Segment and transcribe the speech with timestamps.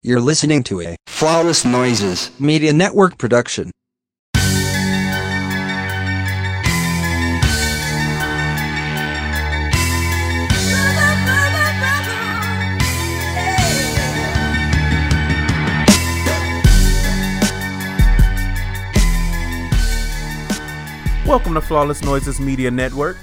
[0.00, 2.30] You're listening to a Flawless Noises.
[2.38, 3.72] Media Network production.
[21.26, 23.16] Welcome to Flawless Noises Media Network.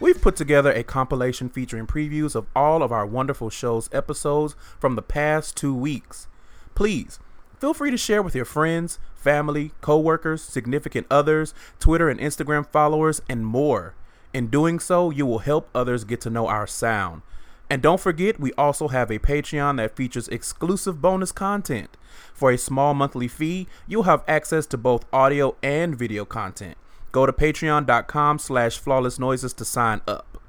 [0.00, 4.94] We've put together a compilation featuring previews of all of our wonderful show's episodes from
[4.94, 6.28] the past two weeks.
[6.76, 7.18] Please
[7.58, 13.20] feel free to share with your friends, family, coworkers, significant others, Twitter and Instagram followers,
[13.28, 13.94] and more.
[14.32, 17.22] In doing so, you will help others get to know our sound.
[17.68, 21.96] And don't forget, we also have a Patreon that features exclusive bonus content.
[22.32, 26.78] For a small monthly fee, you'll have access to both audio and video content.
[27.12, 30.40] Go to patreon.com slash flawless noises to sign up.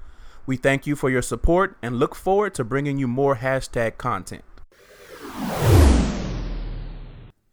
[0.46, 4.44] We thank you for your support and look forward to bringing you more hashtag content.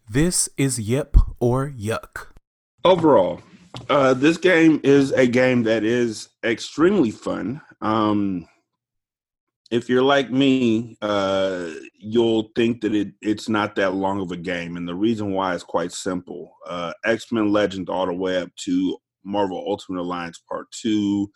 [0.08, 2.28] This is Yep or Yuck.
[2.84, 3.42] overall,
[3.90, 7.60] uh, this game is a game that is extremely fun.
[7.82, 8.46] Um,
[9.70, 14.36] if you're like me, uh, you'll think that it, it's not that long of a
[14.36, 16.52] game, and the reason why is quite simple.
[16.66, 21.30] Uh, X Men Legend all the way up to Marvel Ultimate Alliance Part Two,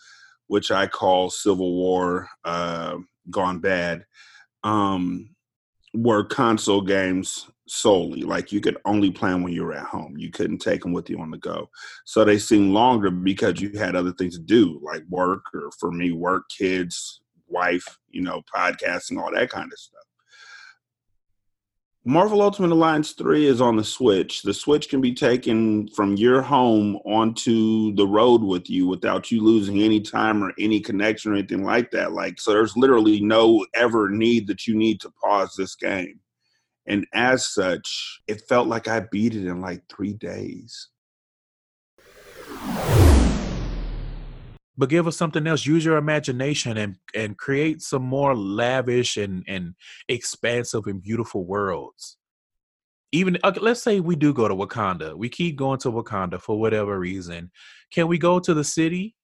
[0.46, 2.98] which I call Civil War uh,
[3.30, 4.04] gone bad,
[4.62, 5.30] um,
[5.94, 8.22] were console games solely.
[8.22, 10.16] Like you could only play them when you were at home.
[10.16, 11.68] You couldn't take them with you on the go.
[12.04, 15.90] So they seemed longer because you had other things to do, like work, or for
[15.90, 17.19] me, work, kids,
[17.50, 20.04] wife, you know, podcasting, all that kind of stuff.
[22.06, 24.40] Marvel Ultimate Alliance 3 is on the Switch.
[24.40, 29.42] The Switch can be taken from your home onto the road with you without you
[29.42, 32.12] losing any time or any connection or anything like that.
[32.12, 36.20] Like, so there's literally no ever need that you need to pause this game.
[36.86, 40.88] And as such, it felt like I beat it in like three days.
[44.80, 45.66] But give us something else.
[45.66, 49.74] Use your imagination and and create some more lavish and and
[50.08, 52.16] expansive and beautiful worlds.
[53.12, 55.14] Even okay, let's say we do go to Wakanda.
[55.14, 57.50] We keep going to Wakanda for whatever reason.
[57.92, 59.14] Can we go to the city?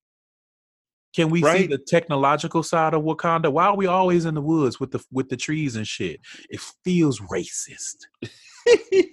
[1.14, 3.50] Can we see the technological side of Wakanda?
[3.50, 6.20] Why are we always in the woods with the with the trees and shit?
[6.50, 8.04] It feels racist.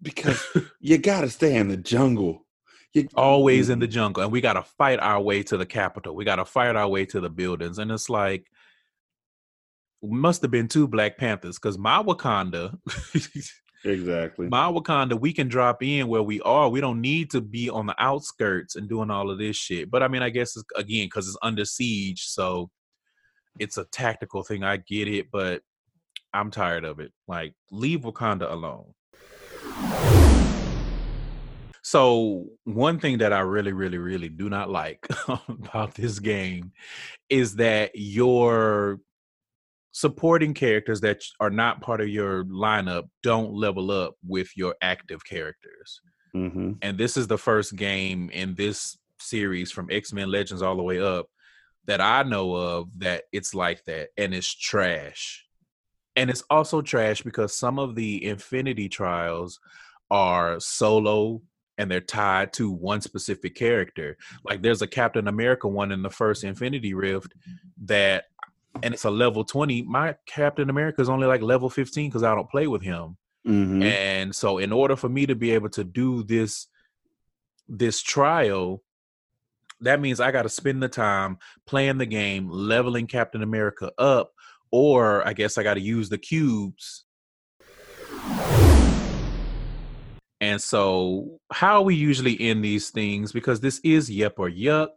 [0.00, 0.42] because
[0.80, 2.45] you got to stay in the jungle.
[3.14, 3.92] Always in the mm-hmm.
[3.92, 6.14] jungle and we got to fight our way to the capital.
[6.14, 8.46] We got to fight our way to the buildings and it's like
[10.02, 12.76] must have been two black panthers because my wakanda
[13.84, 14.48] Exactly.
[14.48, 16.68] my wakanda we can drop in where we are.
[16.68, 19.90] We don't need to be on the outskirts and doing all of this shit.
[19.90, 22.70] But i mean i guess it's, again because it's under siege so
[23.58, 24.64] it's a tactical thing.
[24.64, 25.62] I get it but
[26.32, 27.12] i'm tired of it.
[27.26, 28.92] Like leave wakanda alone
[31.86, 35.06] so one thing that I really, really, really do not like
[35.48, 36.72] about this game
[37.28, 38.98] is that your
[39.92, 45.24] supporting characters that are not part of your lineup don't level up with your active
[45.24, 46.00] characters.
[46.32, 50.82] hmm And this is the first game in this series from X-Men Legends all the
[50.82, 51.26] way up
[51.84, 55.46] that I know of that it's like that and it's trash.
[56.16, 59.60] And it's also trash because some of the Infinity Trials
[60.10, 61.42] are solo
[61.78, 64.16] and they're tied to one specific character.
[64.44, 67.34] Like there's a Captain America one in the first Infinity Rift
[67.84, 68.24] that
[68.82, 69.82] and it's a level 20.
[69.82, 73.16] My Captain America is only like level 15 because I don't play with him.
[73.44, 76.66] hmm And so in order for me to be able to do this
[77.68, 78.82] this trial,
[79.80, 84.32] that means I got to spend the time playing the game, leveling Captain America up,
[84.70, 87.04] or I guess I got to use the cubes.
[90.40, 94.90] And so, how we usually end these things, because this is yep or yuck,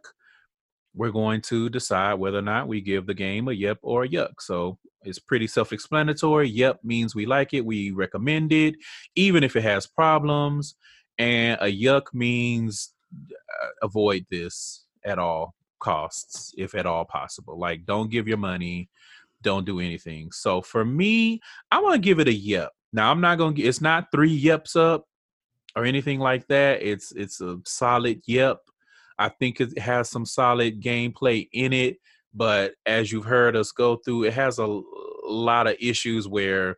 [0.94, 4.08] we're going to decide whether or not we give the game a yep or a
[4.08, 4.34] yuck.
[4.40, 6.48] So, it's pretty self explanatory.
[6.48, 8.74] Yep means we like it, we recommend it,
[9.14, 10.74] even if it has problems.
[11.18, 17.58] And a yuck means uh, avoid this at all costs, if at all possible.
[17.58, 18.90] Like, don't give your money,
[19.42, 20.32] don't do anything.
[20.32, 22.72] So, for me, I want to give it a yep.
[22.92, 25.06] Now, I'm not going to, it's not three yeps up
[25.76, 26.82] or anything like that.
[26.82, 28.58] It's it's a solid yep.
[29.18, 31.98] I think it has some solid gameplay in it,
[32.34, 34.80] but as you've heard us go through, it has a
[35.24, 36.76] lot of issues where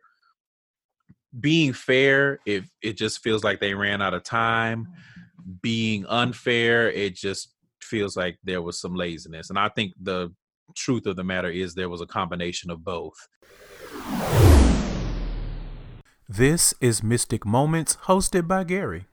[1.39, 4.85] being fair, if it just feels like they ran out of time.
[4.85, 5.53] Mm-hmm.
[5.61, 9.49] Being unfair, it just feels like there was some laziness.
[9.49, 10.33] And I think the
[10.75, 13.15] truth of the matter is there was a combination of both.
[16.35, 19.05] This is Mystic Moments, hosted by Gary.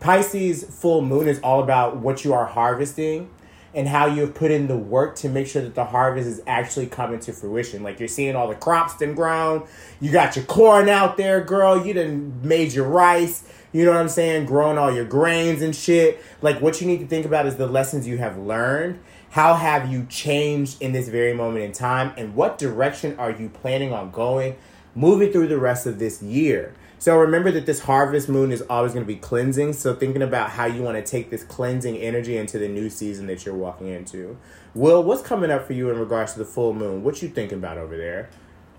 [0.00, 3.30] Pisces full moon is all about what you are harvesting
[3.72, 6.42] and how you have put in the work to make sure that the harvest is
[6.48, 7.84] actually coming to fruition.
[7.84, 9.68] Like you're seeing all the crops done grown.
[10.00, 11.86] You got your corn out there, girl.
[11.86, 13.44] You done made your rice.
[13.70, 14.46] You know what I'm saying?
[14.46, 16.20] Growing all your grains and shit.
[16.40, 18.98] Like what you need to think about is the lessons you have learned.
[19.30, 22.12] How have you changed in this very moment in time?
[22.16, 24.56] And what direction are you planning on going
[24.94, 26.74] moving through the rest of this year?
[26.98, 29.72] So remember that this harvest moon is always going to be cleansing.
[29.72, 33.26] So thinking about how you want to take this cleansing energy into the new season
[33.26, 34.36] that you're walking into.
[34.74, 37.02] Will, what's coming up for you in regards to the full moon?
[37.02, 38.30] What you thinking about over there?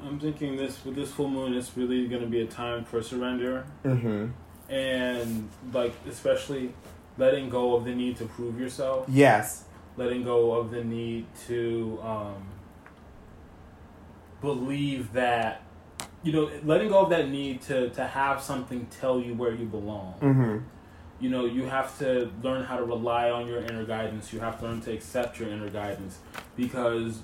[0.01, 3.01] I'm thinking this with this full moon, it's really going to be a time for
[3.01, 4.27] surrender, Mm-hmm.
[4.73, 6.73] and like especially
[7.17, 9.65] letting go of the need to prove yourself, Yes.
[9.97, 12.47] letting go of the need to um,
[14.41, 15.61] believe that
[16.23, 19.65] you know, letting go of that need to to have something tell you where you
[19.65, 20.15] belong.
[20.21, 20.65] Mm-hmm.
[21.19, 24.33] You know, you have to learn how to rely on your inner guidance.
[24.33, 26.17] You have to learn to accept your inner guidance
[26.55, 27.23] because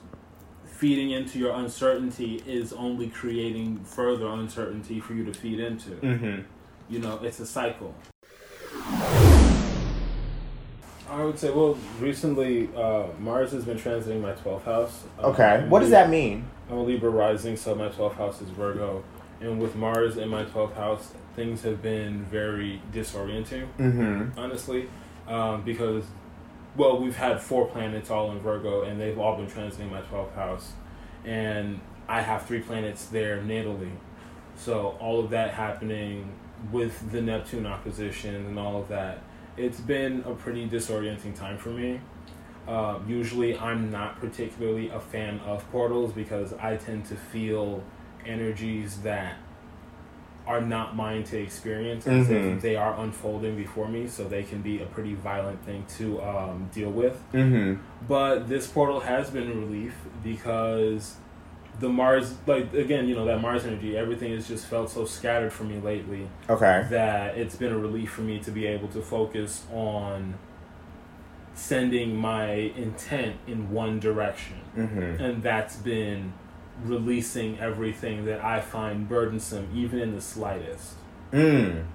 [0.65, 5.91] feeding into your uncertainty is only creating further uncertainty for you to feed into.
[5.91, 6.41] Mm-hmm.
[6.89, 7.93] You know, it's a cycle.
[11.09, 15.03] I would say, well, recently uh, Mars has been transiting my 12th house.
[15.19, 15.43] Okay.
[15.43, 16.45] I'm What does that mean?
[16.69, 19.03] I'm a Libra rising, so my 12th house is Virgo.
[19.41, 24.37] And with Mars in my 12th house, things have been very disorienting, Mm-hmm.
[24.39, 24.89] honestly,
[25.27, 26.03] um, because,
[26.75, 30.35] well, we've had four planets all in Virgo, and they've all been transiting my 12th
[30.35, 30.73] house.
[31.25, 33.91] And I have three planets there natally.
[34.57, 36.29] So all of that happening
[36.71, 39.21] with the Neptune opposition and all of that,
[39.59, 41.99] it's been a pretty disorienting time for me.
[42.67, 47.83] Uh, usually, I'm not particularly a fan of portals because I tend to feel
[48.25, 49.35] energies that
[50.47, 52.55] are not mine to experience as Mhm.
[52.55, 56.21] if they are unfolding before me, so they can be a pretty violent thing to
[56.21, 57.21] um, deal with.
[57.33, 57.81] Mm-hmm.
[58.07, 61.17] But this portal has been a relief because
[61.79, 65.53] the Mars, like again, you know that Mars energy, everything has just felt so scattered
[65.53, 66.85] for me lately Okay.
[66.89, 70.35] that it's been a relief for me to be able to focus on
[71.53, 74.57] sending my intent in one direction.
[74.77, 75.23] Mm-hmm.
[75.23, 76.33] And that's been
[76.83, 80.93] releasing everything that I find burdensome, even in the slightest.
[81.31, 81.85] Mm.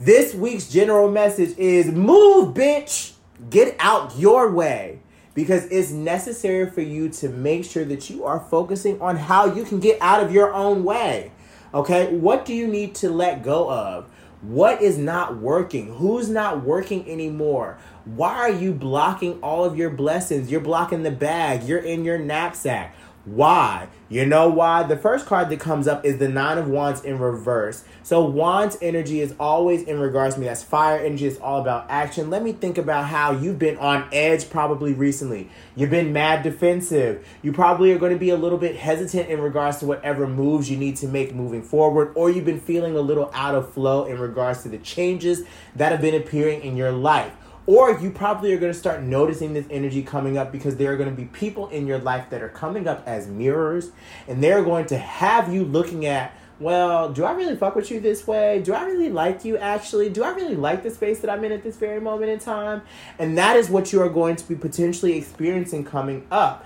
[0.00, 3.14] This week's general message is move, bitch.
[3.50, 5.00] Get out your way.
[5.38, 9.62] Because it's necessary for you to make sure that you are focusing on how you
[9.62, 11.30] can get out of your own way.
[11.72, 12.12] Okay?
[12.12, 14.10] What do you need to let go of?
[14.42, 15.94] What is not working?
[15.94, 17.78] Who's not working anymore?
[18.04, 20.50] Why are you blocking all of your blessings?
[20.50, 22.96] You're blocking the bag, you're in your knapsack.
[23.34, 23.88] Why?
[24.08, 24.84] You know why?
[24.84, 27.84] The first card that comes up is the Nine of Wands in reverse.
[28.02, 30.46] So, Wands energy is always in regards to me.
[30.46, 31.26] That's fire energy.
[31.26, 32.30] It's all about action.
[32.30, 35.50] Let me think about how you've been on edge probably recently.
[35.76, 37.26] You've been mad defensive.
[37.42, 40.70] You probably are going to be a little bit hesitant in regards to whatever moves
[40.70, 44.06] you need to make moving forward, or you've been feeling a little out of flow
[44.06, 45.42] in regards to the changes
[45.76, 47.32] that have been appearing in your life.
[47.68, 50.96] Or you probably are going to start noticing this energy coming up because there are
[50.96, 53.90] going to be people in your life that are coming up as mirrors
[54.26, 58.00] and they're going to have you looking at, well, do I really fuck with you
[58.00, 58.62] this way?
[58.62, 60.08] Do I really like you actually?
[60.08, 62.80] Do I really like the space that I'm in at this very moment in time?
[63.18, 66.64] And that is what you are going to be potentially experiencing coming up.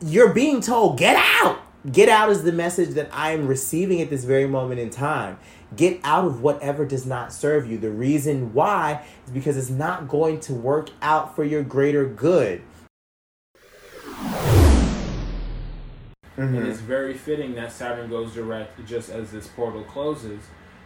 [0.00, 1.58] You're being told, get out!
[1.92, 5.38] Get out is the message that I am receiving at this very moment in time.
[5.74, 7.78] Get out of whatever does not serve you.
[7.78, 12.62] The reason why is because it's not going to work out for your greater good.
[16.36, 16.66] Mm-hmm.
[16.66, 20.40] it's very fitting that Saturn goes direct just as this portal closes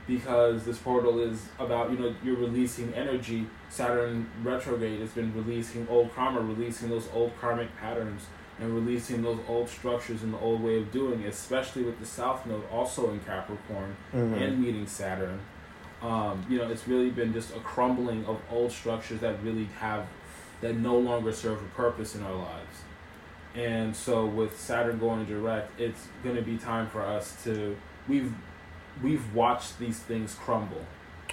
[0.06, 3.46] because this portal is about, you know, you're releasing energy.
[3.68, 8.22] Saturn retrograde has been releasing old karma, releasing those old karmic patterns
[8.62, 12.46] and releasing those old structures and the old way of doing, especially with the South
[12.46, 13.96] Node also in Capricorn
[14.40, 15.40] and meeting Saturn.
[16.00, 20.06] Um, you know, it's really been just a crumbling of old structures that really have,
[20.60, 22.82] that no longer serve a purpose in our lives.
[23.54, 27.76] And so with Saturn going direct, it's going to be time for us to
[28.08, 28.32] we've
[29.02, 30.86] we've watched these things crumble.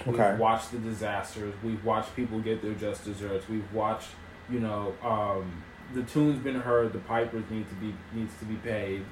[0.06, 0.30] Okay.
[0.30, 1.54] We've watched the disasters.
[1.62, 3.48] We've watched people get their just desserts.
[3.48, 4.08] We've watched,
[4.50, 5.62] you know, um,
[5.94, 6.92] the tune's been heard.
[6.92, 9.04] The pipers need to be needs to be paid,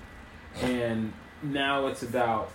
[0.60, 2.50] and now it's about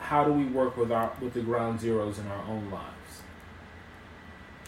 [0.00, 3.22] how do we work with our with the ground zeros in our own lives.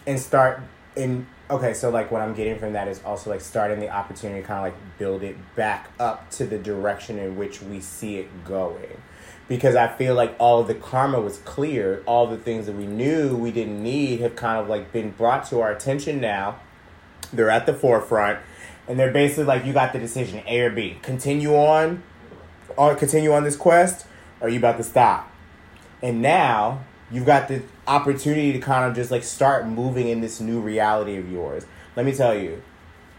[0.05, 0.61] And start
[0.95, 4.41] and okay, so like what I'm getting from that is also like starting the opportunity
[4.41, 8.17] to kind of like build it back up to the direction in which we see
[8.17, 9.01] it going.
[9.47, 12.85] Because I feel like all of the karma was clear, all the things that we
[12.85, 16.59] knew we didn't need have kind of like been brought to our attention now.
[17.33, 18.39] They're at the forefront,
[18.87, 20.97] and they're basically like, you got the decision A or B.
[21.01, 22.03] Continue on,
[22.77, 24.05] or continue on this quest,
[24.39, 25.31] or you about to stop.
[26.01, 30.39] And now you've got the opportunity to kind of just like start moving in this
[30.39, 31.65] new reality of yours.
[31.95, 32.61] Let me tell you,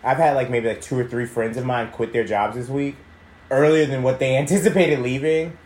[0.03, 2.69] I've had like maybe like two or three friends of mine quit their jobs this
[2.69, 2.97] week
[3.51, 5.57] earlier than what they anticipated leaving.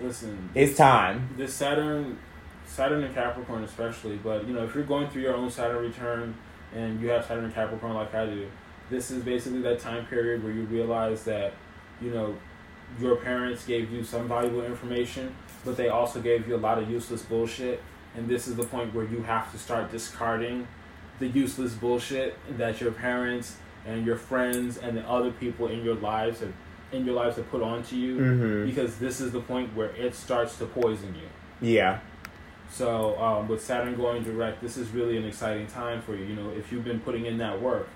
[0.00, 1.28] Listen, It's time.
[1.36, 2.18] this Saturn,
[2.66, 6.34] Saturn and Capricorn especially, but you know if you're going through your own Saturn return
[6.74, 8.46] and you have Saturn and Capricorn like I do,
[8.90, 11.52] this is basically that time period where you realize that,
[12.00, 12.36] you know,
[13.00, 15.34] your parents gave you some valuable information,
[15.64, 17.80] but they also gave you a lot of useless bullshit,
[18.16, 20.66] and this is the point where you have to start discarding
[21.20, 25.94] the useless bullshit that your parents and your friends and the other people in your
[25.96, 26.52] lives have
[26.92, 28.66] in your lives have put onto you Mhm.
[28.66, 31.28] because this is the point where it starts to poison you.
[31.74, 32.00] Yeah.
[32.70, 36.24] So um, with Saturn going direct, this is really an exciting time for you.
[36.24, 37.88] You know, if you've been putting in that work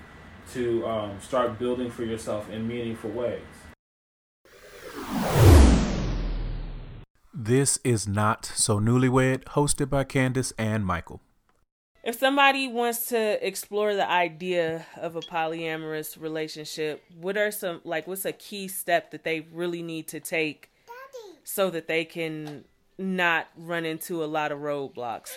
[0.52, 3.40] to um, start building for yourself in meaningful ways.
[7.32, 11.20] This is not so newlywed, hosted by Candace and Michael.
[12.02, 18.06] If somebody wants to explore the idea of a polyamorous relationship, what are some like
[18.06, 20.70] what's a key step that they really need to take
[21.44, 22.64] so that they can
[22.98, 25.30] not run into a lot of roadblocks?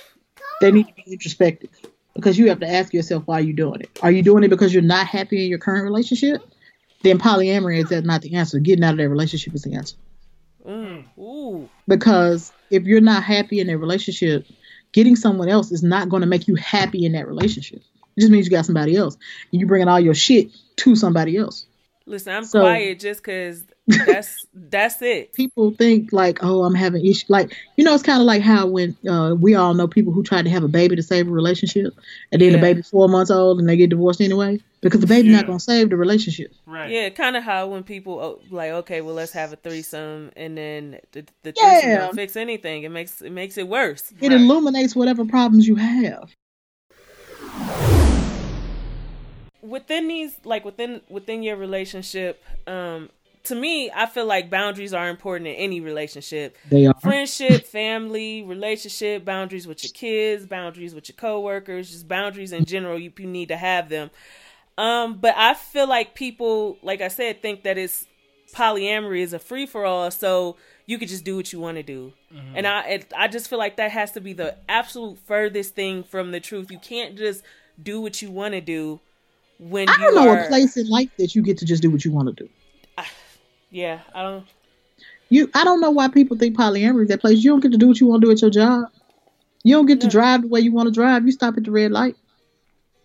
[0.61, 1.69] They need to be introspective
[2.15, 3.99] because you have to ask yourself why you're doing it.
[4.01, 6.41] Are you doing it because you're not happy in your current relationship?
[7.03, 8.59] Then polyamory is that not the answer.
[8.59, 9.95] Getting out of that relationship is the answer.
[10.67, 11.05] Mm.
[11.17, 11.69] Ooh.
[11.87, 14.45] Because if you're not happy in a relationship,
[14.91, 17.79] getting someone else is not going to make you happy in that relationship.
[18.15, 19.15] It just means you got somebody else,
[19.51, 21.67] and you bringing all your shit to somebody else.
[22.07, 25.33] Listen, I'm So- quiet just cause that's that's it.
[25.33, 27.29] People think like, oh, I'm having issues.
[27.29, 30.23] Like, you know, it's kind of like how when uh, we all know people who
[30.23, 31.93] tried to have a baby to save a relationship,
[32.31, 32.61] and then the Yeah.
[32.61, 35.63] baby's four months old and they get divorced anyway because the baby's not going to
[35.63, 36.53] save the relationship.
[36.65, 36.89] Right.
[36.89, 40.57] Yeah, kind of how when people oh, like, okay, well, let's have a threesome, and
[40.57, 41.97] then the, the threesome Yeah.
[41.99, 42.83] don't fix anything.
[42.83, 44.11] It makes it makes it worse.
[44.21, 44.31] It Right.
[44.39, 46.29] illuminates whatever problems you have.
[49.61, 53.09] within these like within within your relationship um
[53.43, 56.57] to me i feel like boundaries are important in any relationship.
[56.69, 56.93] They are.
[57.01, 62.97] friendship family relationship boundaries with your kids boundaries with your coworkers just boundaries in general
[62.99, 64.09] you, you need to have them.
[64.77, 68.05] Um but i feel like people like i said think that it's
[68.53, 71.83] polyamory is a free for all so you could just do what you want to
[71.83, 72.13] do
[72.55, 76.03] and i it, i just feel like that has to be the absolute furthest thing
[76.03, 76.71] from the truth.
[76.71, 77.43] You can't just
[77.81, 78.99] do what you want to do
[79.59, 81.81] when I you don't know are a place in life that you get to just
[81.81, 82.49] do what you want to do.
[83.77, 84.45] Yeah i don't
[85.29, 87.43] You, I don't know why people think polyamory is that place.
[87.43, 88.85] You don't get to do what you want to do at your job.
[89.67, 91.25] You don't get to drive the way you want to drive.
[91.25, 92.15] You stop at the red light.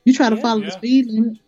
[0.05, 0.43] You try to Yeah.
[0.47, 1.38] follow the speed limit.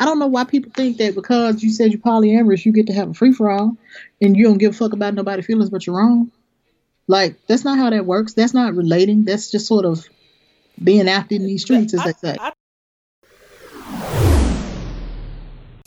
[0.00, 2.92] I don't know why people think that because you said you're polyamorous, you get to
[2.92, 3.76] have a free for all,
[4.20, 6.32] and you don't give a fuck about nobody's feelings, but you're wrong.
[7.06, 8.34] Like that's not how that works.
[8.34, 9.24] That's not relating.
[9.24, 10.08] That's just sort of
[10.82, 12.36] being out in these streets, as I- they say.
[12.40, 12.52] I-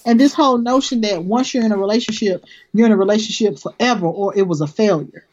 [0.06, 2.44] And this whole notion that once you're in a relationship,
[2.74, 5.26] you're in a relationship forever, or it was a failure.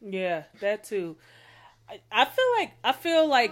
[0.00, 1.16] Yeah, that too.
[1.88, 3.50] I, I feel like I feel like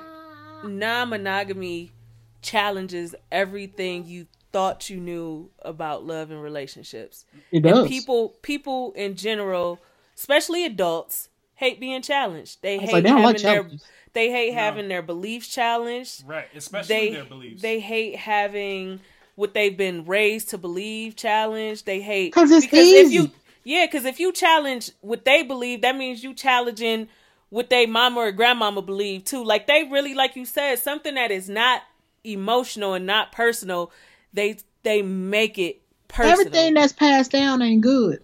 [0.64, 1.92] non-monogamy
[2.40, 7.24] challenges everything you thought you knew about love and relationships.
[7.50, 7.88] It And does.
[7.88, 9.78] people people in general,
[10.16, 12.60] especially adults, hate being challenged.
[12.62, 13.70] They hate like, they having like their
[14.12, 14.60] they hate No.
[14.60, 16.26] having their beliefs challenged.
[16.26, 16.48] Right.
[16.54, 17.62] Especially They their beliefs.
[17.62, 19.00] they hate having
[19.34, 21.84] what they've been raised to believe challenge.
[21.84, 23.14] They hate 'Cause it's because if easy.
[23.14, 23.30] you
[23.64, 27.08] yeah, because if you challenge what they believe, that means you challenging
[27.50, 29.44] what they mama or grandmama believe too.
[29.44, 31.82] Like they really, like you said, something that is not
[32.24, 33.90] emotional and not personal,
[34.32, 38.22] they they make it personal Everything that's passed down ain't good.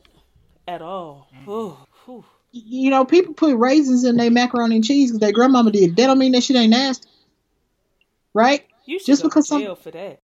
[0.66, 1.28] at all.
[1.48, 2.24] Ooh, whew.
[2.52, 5.96] You know, people put raisins in their macaroni and cheese because their grandmama did.
[5.96, 7.08] That don't mean that shit ain't nasty,
[8.34, 8.66] right?
[8.86, 10.20] You should Just go because to some- jail for that.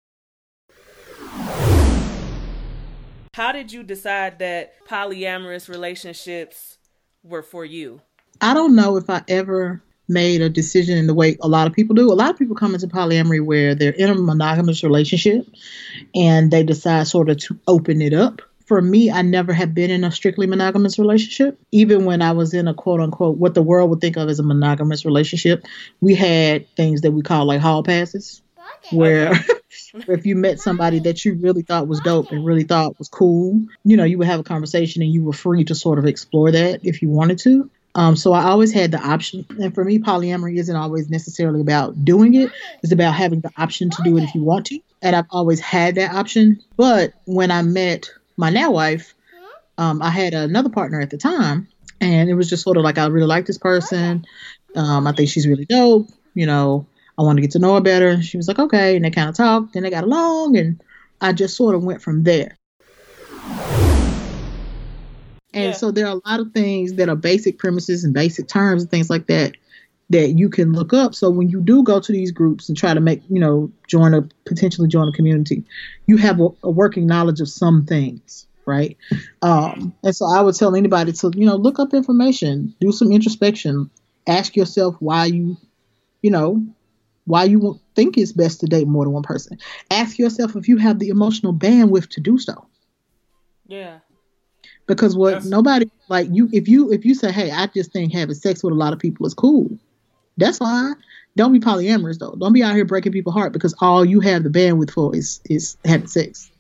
[3.41, 6.77] How did you decide that polyamorous relationships
[7.25, 8.03] were for you?
[8.43, 11.73] I don't know if I ever made a decision in the way a lot of
[11.73, 12.13] people do.
[12.13, 15.47] A lot of people come into polyamory where they're in a monogamous relationship
[16.15, 18.43] and they decide sort of to open it up.
[18.67, 21.59] For me, I never have been in a strictly monogamous relationship.
[21.73, 24.39] Even when I was in a quote unquote what the world would think of as
[24.39, 25.65] a monogamous relationship,
[26.03, 28.43] we had things that we call like hall passes.
[28.91, 29.33] where
[29.95, 33.61] if you met somebody that you really thought was dope and really thought was cool,
[33.85, 36.51] you know, you would have a conversation and you were free to sort of explore
[36.51, 37.71] that if you wanted to.
[37.95, 39.45] Um, so I always had the option.
[39.59, 42.53] And for me, polyamory isn't always necessarily about doing it.
[42.83, 44.79] It's about having the option to do it if you want to.
[45.03, 46.61] And I've always had that option.
[46.77, 49.15] But when I met my now wife,
[49.77, 51.69] um, I had another partner at the time.
[52.01, 54.25] And it was just sort of like, I really like this person.
[54.77, 56.09] Um, I think she's really dope.
[56.35, 56.87] You know,
[57.21, 58.23] I want to get to know her better.
[58.23, 58.97] She was like, okay.
[58.97, 60.57] And they kind of talked and they got along.
[60.57, 60.83] And
[61.21, 62.57] I just sort of went from there.
[65.53, 65.73] And Yeah.
[65.73, 68.91] so there are a lot of things that are basic premises and basic terms and
[68.91, 69.53] things like that
[70.09, 71.15] that you can look up.
[71.15, 74.15] So when you do go to these groups and try to make, you know, join
[74.15, 75.63] a potentially join a community,
[76.07, 78.97] you have a, a working knowledge of some things, right?
[79.43, 83.13] Um, and so I would tell anybody to, you know, look up information, do some
[83.13, 83.91] introspection,
[84.27, 85.59] ask yourself why you,
[86.23, 86.65] you know,
[87.31, 89.59] why you think it's best to date more than one person.
[89.91, 92.67] Ask yourself if you have the emotional bandwidth to do so
[93.67, 93.99] Yeah.
[94.87, 98.13] because what That's- nobody like you if you if you say hey i just think
[98.13, 99.71] having sex with a lot of people is cool
[100.37, 100.97] that's fine
[101.37, 104.43] don't be polyamorous though don't be out here breaking people's heart because all you have
[104.43, 106.51] the bandwidth for is is having sex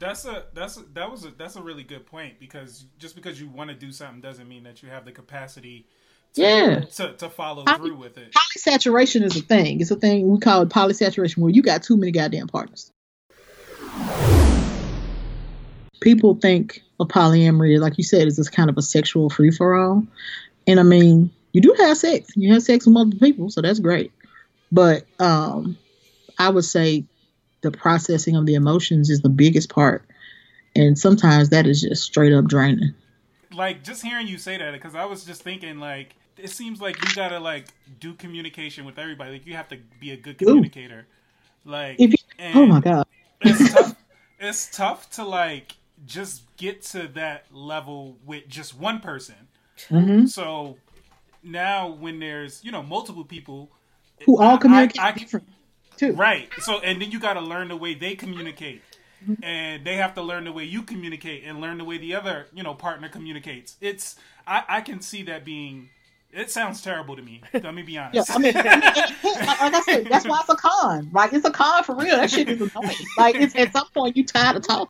[0.00, 3.40] That's a that's a, that was a that's a really good point because just because
[3.40, 5.86] you want to do something doesn't mean that you have the capacity
[6.34, 6.80] to Yeah.
[6.80, 8.32] to, to follow I- through with it.
[8.32, 9.80] polysaturation is a thing.
[9.80, 12.90] It's a thing we call it polysaturation where you got too many goddamn partners.
[16.00, 20.04] People think of polyamory like you said is this kind of a sexual free-for-all.
[20.66, 22.28] And i mean you do have sex.
[22.36, 24.12] You have sex with multiple people so that's great.
[24.70, 25.76] But um
[26.38, 27.04] i would say
[27.62, 30.04] the processing of the emotions is the biggest part.
[30.76, 32.94] And sometimes that is just straight up draining
[33.58, 37.02] Like just hearing you say that because I was just thinking like it seems like
[37.02, 37.66] you gotta like
[38.00, 39.32] do communication with everybody.
[39.32, 41.06] Like you have to be a good communicator.
[41.64, 43.06] Like you, and oh my god
[43.40, 43.94] it's tough.
[44.38, 45.74] It's tough to like
[46.06, 49.34] just get to that level with just one person.
[49.88, 50.76] hmm So
[51.42, 53.70] now when there's you know multiple people
[54.24, 55.48] who I- all I- communicate I- different
[55.96, 56.48] too Right.
[56.60, 58.82] So and then you got to learn the way they communicate.
[59.42, 62.46] And they have to learn the way you communicate and learn the way the other,
[62.52, 63.76] you know, partner communicates.
[63.80, 65.90] It's I, I can see that being
[66.30, 67.40] it sounds terrible to me.
[67.54, 68.28] Let me be honest.
[68.28, 68.36] Yeah, honest.
[68.36, 71.10] I mean, like, like I said, that's why it's a con.
[71.12, 72.16] Like it's a con for real.
[72.16, 72.96] That shit is annoying.
[73.16, 74.88] Like it's at some point you tired of talking.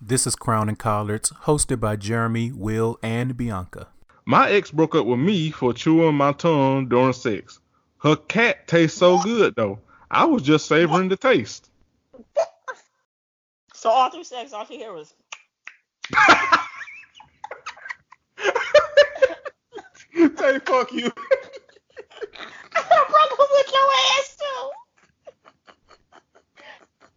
[0.00, 3.88] This is Crown and Collards, hosted by Jeremy, Will, and Bianca.
[4.26, 7.60] My ex broke up with me for chewing my tongue during sex.
[8.02, 9.78] Her cat tastes so good though.
[10.12, 11.70] I was just savoring the taste.
[13.72, 15.14] So all through sex, all she hear was
[20.14, 21.10] Say fuck you.
[22.74, 24.70] I broke up with your ass too.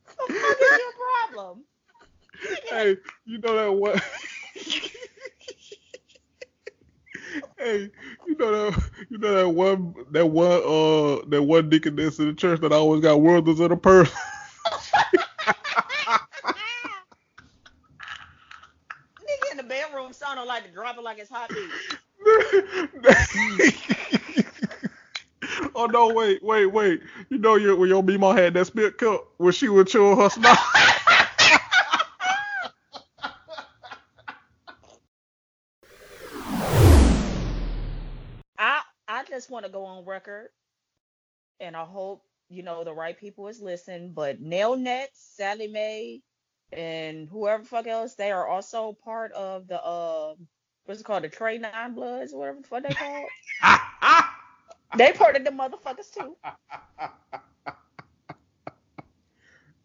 [0.08, 0.94] The fuck is your
[1.28, 1.66] problem?
[2.70, 4.02] hey, you know that one.
[7.65, 7.89] Hey,
[8.28, 12.34] you know that you know that one that one uh that one deaconess in the
[12.34, 14.12] church that always got wonders in a purse.
[19.25, 21.51] Nigga in the bedroom sounding like to drop it like it's hot
[25.75, 26.13] oh no!
[26.13, 27.01] Wait, wait, wait!
[27.30, 30.30] You know your, when your Mima had that spit cup when she was chewing her
[30.30, 30.58] snot.
[38.58, 40.50] I I just want to go on record,
[41.60, 44.12] and I hope you know the right people is listening.
[44.12, 46.24] But Nail Nailnet, Sally Mae,
[46.72, 50.34] and whoever fuck else, they are also part of the uh,
[50.86, 54.24] what's it called, the Trey Nine Bloods, or whatever the fuck they called.
[54.98, 56.36] they part of the motherfuckers too.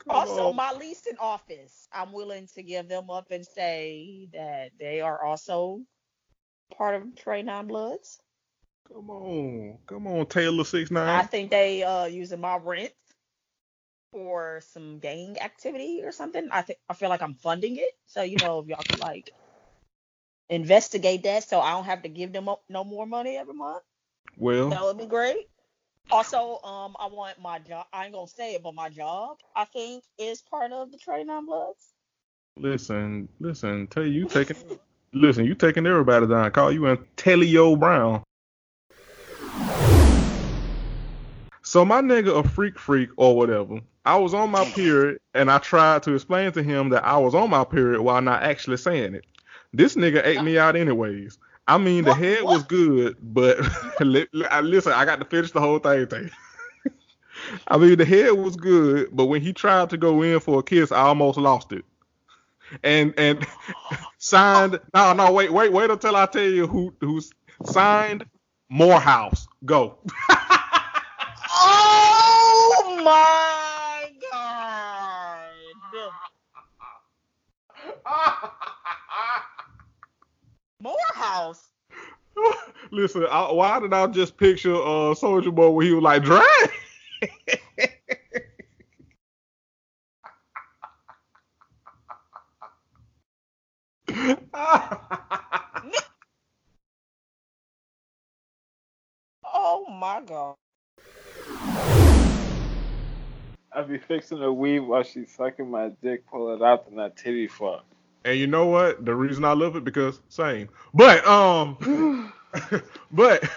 [0.09, 5.03] Also, my least in office, I'm willing to give them up and say that they
[5.03, 5.83] are also
[6.75, 8.23] part of Trey Nine Bloods.
[8.92, 11.09] Come on, come on, Taylor Six Nine.
[11.09, 12.92] I think they uh using my rent
[14.12, 16.48] for some gang activity or something.
[16.50, 17.96] I think I feel like I'm funding it.
[18.07, 19.31] So you know if y'all could like
[20.48, 23.83] investigate that so I don't have to give them up no more money every month.
[24.37, 25.46] Well, That would be great.
[26.11, 27.87] Also, um, I want my job.
[27.92, 31.22] I ain't gonna say it, but my job, I think, is part of the Trey
[31.22, 31.94] Nine Bloods.
[32.57, 33.87] listen, listen.
[33.87, 34.57] Tell you, you taking,
[35.12, 36.50] listen, you taking everybody down.
[36.50, 38.24] Call you and Antonio Brown.
[41.70, 43.78] So my nigga a freak freak or whatever.
[44.04, 47.33] I was on my period and I tried to explain to him that I was
[47.33, 49.24] on my period while not actually saying it.
[49.72, 51.38] This nigga ate me out anyways.
[51.68, 53.59] I mean, the head was good, but
[54.00, 56.09] li- li- I- listen, I got to finish the whole thing.
[56.09, 56.30] thing.
[57.68, 60.64] I mean, the head was good, but when he tried to go in for a
[60.64, 61.85] kiss, I almost lost it.
[62.83, 63.46] And and
[64.18, 64.80] signed.
[64.92, 67.30] No, no, wait, wait, wait until I tell you who who's
[67.64, 68.24] signed.
[68.68, 69.98] Morehouse, go.
[73.04, 75.50] My god!
[80.80, 81.68] Morehouse.
[82.90, 86.70] Listen, I, why did I just picture uh Soulja Boy when he was like drag?
[99.44, 100.56] Oh my god.
[103.72, 107.16] I be fixing a weave while she's sucking my dick, pull it out, and that
[107.16, 107.85] titty fuck.
[108.24, 109.04] And you know what?
[109.04, 110.68] The reason I love it because same.
[110.92, 112.33] But um,
[113.12, 113.48] but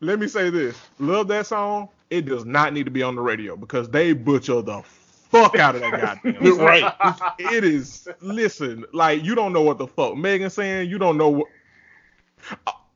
[0.00, 1.88] let me say this: love that song.
[2.10, 5.74] It does not need to be on the radio because they butcher the fuck out
[5.74, 6.46] of that goddamn.
[6.56, 6.58] song.
[6.58, 6.92] Right.
[7.38, 8.08] It is.
[8.20, 10.88] Listen, like you don't know what the fuck Megan's saying.
[10.88, 11.48] You don't know what.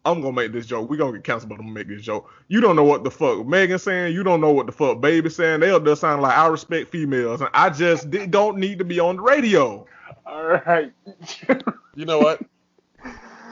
[0.05, 0.88] I- I'm gonna make this joke.
[0.91, 2.31] We gonna get canceled, but I'm gonna make this joke.
[2.49, 4.15] You don't know what the fuck Megan saying.
[4.15, 5.61] You don't know what the fuck Baby saying.
[5.61, 8.85] They all just sound like I respect females, and I just di- don't need to
[8.85, 9.87] be on the radio.
[10.27, 10.93] All right.
[11.95, 12.41] You know what?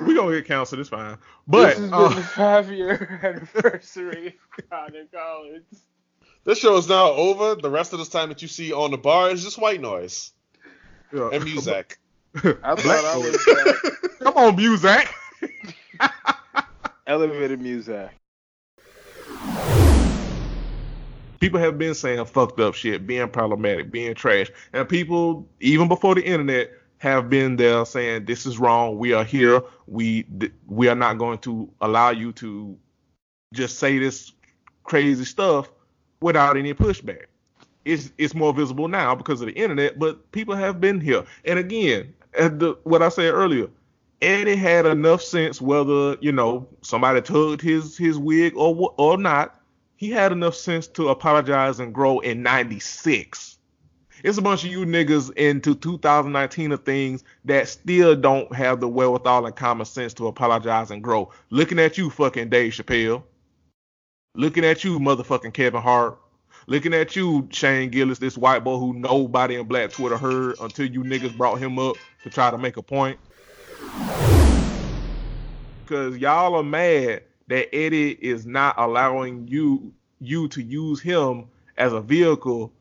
[0.07, 0.81] We gonna get canceled.
[0.81, 1.19] It's fine.
[1.47, 5.83] But this has uh, been the five year anniversary of Connor Collins.
[6.45, 7.55] This show is now over.
[7.55, 10.33] The rest of this time that you see on the bar is just white noise
[11.13, 11.29] yeah.
[11.33, 11.99] and music.
[12.35, 15.07] I thought I was uh, Come on, Muzak.
[17.11, 18.09] Elevated music.
[21.41, 26.15] People have been saying fucked up shit, being problematic, being trash, and people even before
[26.15, 28.97] the internet have been there saying this is wrong.
[28.97, 29.61] We are here.
[29.87, 32.79] We th- we are not going to allow you to
[33.55, 34.33] just say this
[34.85, 35.69] crazy stuff
[36.21, 37.25] without any pushback.
[37.85, 41.25] It's it's more visible now because of the internet, but people have been here.
[41.45, 43.69] And again, the, what I said earlier,
[44.23, 49.57] Eddie had enough sense whether you know somebody tugged his his wig or or not.
[49.97, 53.59] He had enough sense to apologize and grow in '96.
[54.23, 58.89] It's a bunch of you niggas into 2019 of things that still don't have the
[58.89, 61.31] wherewithal and common sense to apologize and grow.
[61.49, 63.23] Looking at you, fucking Dave Chappelle.
[64.35, 66.19] Looking at you, motherfucking Kevin Hart.
[66.67, 70.87] Looking at you, Shane Gillis, this white boy who nobody in Black Twitter heard until
[70.87, 73.19] you niggas brought him up to try to make a point.
[75.85, 81.93] Because y'all are mad that Eddie is not allowing you you to use him as
[81.93, 82.73] a vehicle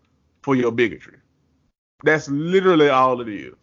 [0.41, 1.17] for your bigotry.
[2.03, 3.53] That's literally all it is.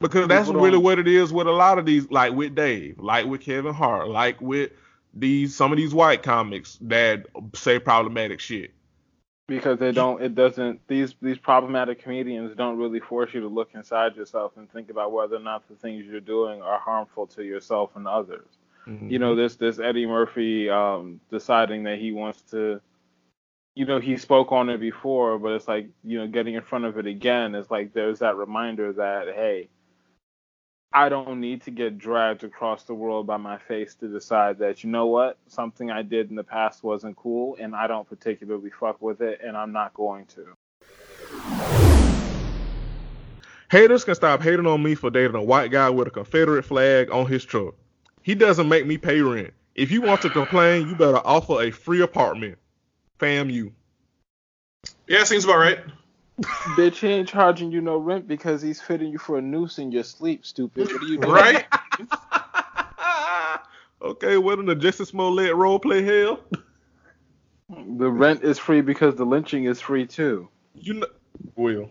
[0.00, 3.26] Because that's really what it is with a lot of these, like with Dave, like
[3.26, 4.70] with Kevin Hart, like with
[5.12, 8.72] these some of these white comics that say problematic shit.
[9.50, 13.70] Because they don't it doesn't these these problematic comedians don't really force you to look
[13.74, 17.42] inside yourself and think about whether or not the things you're doing are harmful to
[17.42, 18.46] yourself and others.
[18.86, 22.80] You know this this eddie murphy um deciding that he wants to
[23.74, 26.84] you know he spoke on it before but it's like you know getting in front
[26.84, 29.68] of it again is like there's that reminder that hey
[30.92, 34.82] I don't need to get dragged across the world by my face to decide that
[34.82, 38.70] you know what something I did in the past wasn't cool and I don't particularly
[38.70, 40.48] fuck with it and I'm not going to.
[43.70, 47.12] Haters can stop hating on me for dating a white guy with a Confederate flag
[47.12, 47.76] on his truck.
[48.22, 49.54] He doesn't make me pay rent.
[49.76, 52.58] If you want to complain, you better offer a free apartment.
[53.20, 53.72] Fam you.
[55.06, 55.78] Yeah, seems about right.
[56.42, 59.92] Bitch, he ain't charging you no rent because he's fitting you for a noose in
[59.92, 60.88] your sleep, stupid.
[60.92, 61.32] What are you doing?
[61.32, 61.66] Right?
[64.02, 66.40] Okay, what in the Jussie Smollett role play hell?
[67.68, 70.48] The rent is free because the lynching is free too.
[70.74, 71.06] You know,
[71.54, 71.90] Will.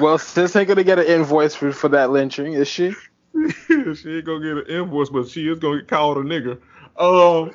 [0.00, 2.94] Well, sis ain't gonna get an invoice for, for that lynching, is she?
[3.66, 6.58] she ain't gonna get an invoice, but she is gonna get called a nigger.
[6.96, 7.54] Um,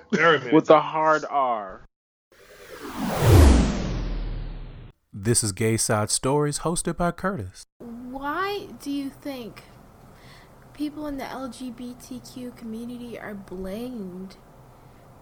[0.54, 1.83] With the hard R.
[5.12, 7.66] This is Gay Side Stories, hosted by Curtis.
[7.80, 9.64] Why do you think
[10.74, 14.38] people in the LGBTQ community are blamed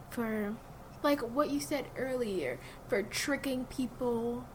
[0.10, 0.56] for,
[1.04, 4.46] like what you said earlier, for tricking people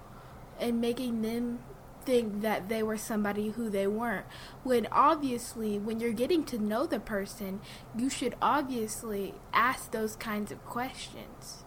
[0.58, 1.60] and making them
[2.04, 4.26] think that they were somebody who they weren't?
[4.62, 7.60] When obviously, when you're getting to know the person,
[7.96, 11.65] you should obviously ask those kinds of questions.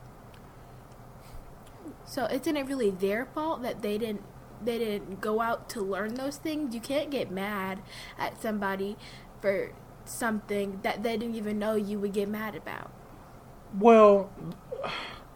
[2.09, 4.23] So isn't it really their fault that they didn't
[4.65, 7.79] they didn't go out to learn those things, you can't get mad
[8.17, 8.97] at somebody
[9.41, 9.71] for
[10.05, 12.91] something that they didn't even know you would get mad about.
[13.77, 14.29] Well,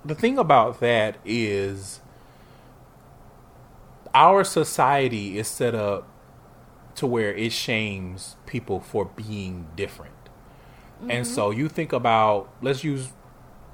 [0.03, 2.01] the thing about that is
[4.13, 6.07] our society is set up
[6.95, 10.13] to where it shames people for being different.
[11.07, 11.25] And Mhm.
[11.25, 13.13] so you think about let's use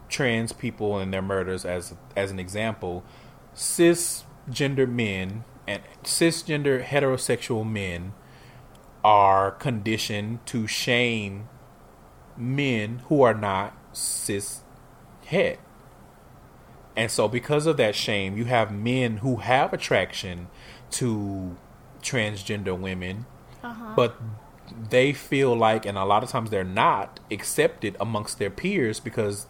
[0.10, 3.04] trans people and their murders as as an example.
[3.56, 8.13] Cisgender men and cisgender heterosexual men
[9.04, 11.48] are conditioned to shame
[12.36, 14.62] men who are not cis
[15.26, 15.60] het.
[16.95, 20.48] And so because of that shame, you have men who have attraction
[20.91, 21.56] to
[22.02, 23.26] transgender women,
[23.63, 23.93] Uh-huh.
[23.95, 24.17] but
[24.89, 29.48] they feel like and a lot of times they're not accepted amongst their peers because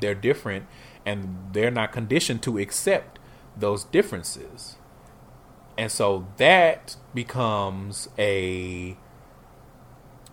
[0.00, 0.66] they're different
[1.04, 3.18] and they're not conditioned to accept
[3.56, 4.76] those differences.
[5.76, 8.96] And so that becomes a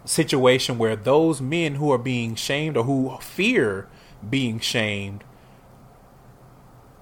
[0.05, 3.87] situation where those men who are being shamed or who fear
[4.27, 5.23] being shamed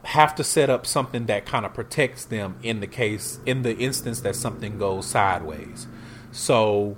[0.06, 3.78] have to set up something that kind of protects them in the case in the
[3.78, 5.88] instance that something goes sideways.
[6.32, 6.98] So,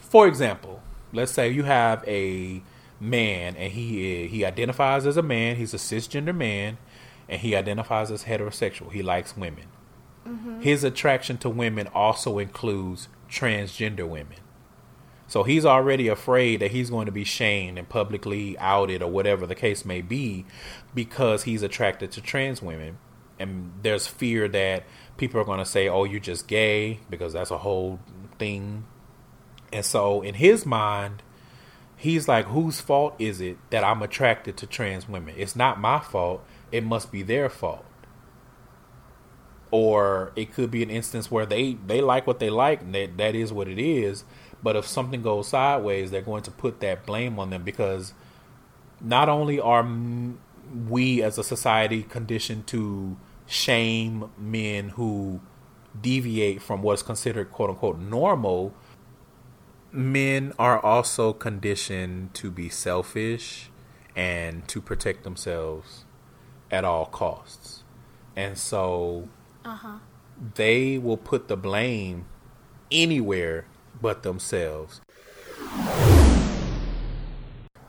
[0.00, 0.82] for example,
[1.12, 2.62] let's say you have a
[3.00, 6.78] man and he he identifies as a man, he's a cisgender man
[7.28, 8.92] and he identifies as heterosexual.
[8.92, 9.66] He likes women.
[10.26, 10.62] Mhm.
[10.62, 14.38] His attraction to women also includes transgender women.
[15.26, 19.46] So he's already afraid that he's going to be shamed and publicly outed or whatever
[19.46, 20.44] the case may be
[20.92, 22.98] because he's attracted to trans women.
[23.38, 24.82] And there's fear that
[25.16, 28.00] people are going to say, oh, you're just gay because that's a whole
[28.40, 28.86] thing.
[29.72, 31.22] And so in his mind,
[32.00, 35.34] he's like, whose fault is it that I'm attracted to trans women?
[35.36, 36.42] It's not my fault.
[36.72, 37.84] It must be their fault
[39.70, 43.16] or it could be an instance where they they like what they like and that
[43.18, 44.24] that is what it is
[44.62, 48.12] but if something goes sideways they're going to put that blame on them because
[49.00, 49.88] not only are
[50.88, 55.40] we as a society conditioned to shame men who
[56.00, 58.74] deviate from what's considered quote unquote normal
[59.92, 63.70] men are also conditioned to be selfish
[64.14, 66.04] and to protect themselves
[66.70, 67.82] at all costs
[68.36, 69.28] and so
[69.64, 69.98] Uh-huh.
[70.54, 72.24] they will put the blame
[72.90, 73.66] anywhere
[74.00, 75.00] but themselves.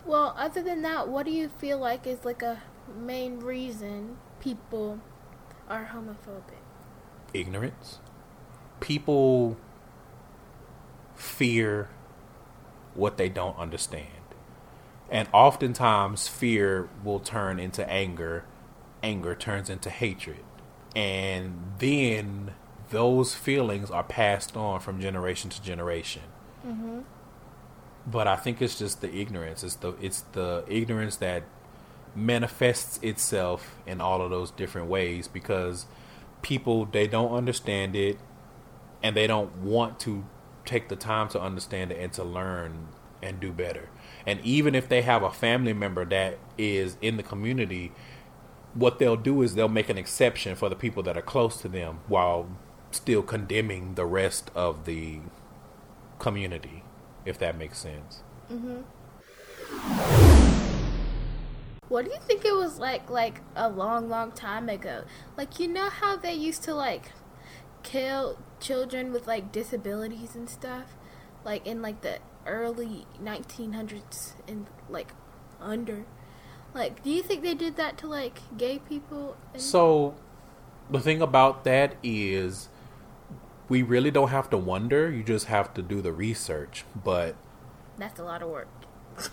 [0.05, 2.61] Well, other than that, what do you feel like is like a
[2.99, 4.99] main reason people
[5.69, 6.59] are homophobic?
[7.33, 7.99] Ignorance.
[8.81, 9.55] People
[11.21, 11.89] fear
[12.95, 14.07] what they don't understand.
[15.09, 18.45] And oftentimes, fear will turn into anger,
[19.03, 20.43] anger turns into hatred.
[20.95, 22.53] And then
[22.89, 26.23] those feelings are passed on from generation to generation.
[26.65, 26.99] Mm-hmm.
[28.05, 29.63] but I think it's just the ignorance.
[29.63, 31.43] It's the it's the ignorance that
[32.15, 35.87] manifests itself in all of those different ways because
[36.43, 38.19] people they don't understand it
[39.01, 40.23] and they don't want to
[40.65, 42.87] take the time to understand it and to learn
[43.21, 43.89] and do better.
[44.25, 47.91] And even if they have a family member that is in the community,
[48.73, 51.67] what they'll do is they'll make an exception for the people that are close to
[51.67, 52.49] them while
[52.91, 55.19] still condemning the rest of the
[56.19, 56.83] community,
[57.25, 58.23] if that makes sense.
[58.51, 58.81] Mm-hmm.
[61.89, 65.03] What do you think it was like like a long, long time ago?
[65.35, 67.11] Like you know how they used to like
[67.83, 70.95] kill children with like disabilities and stuff?
[71.43, 75.13] Like in like the early nineteen hundreds and like
[75.59, 76.05] under.
[76.73, 79.35] Like, do you think they did that to like gay people?
[79.53, 80.15] And- So,
[80.89, 82.69] the thing about that is,
[83.67, 85.11] we really don't have to wonder.
[85.11, 86.85] You just have to do the research.
[86.95, 87.35] But,
[87.97, 88.69] that's a lot of work.